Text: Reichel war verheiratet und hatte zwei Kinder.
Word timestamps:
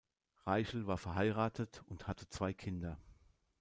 Reichel 0.47 0.87
war 0.87 0.97
verheiratet 0.97 1.83
und 1.85 2.07
hatte 2.07 2.27
zwei 2.27 2.53
Kinder. 2.55 2.97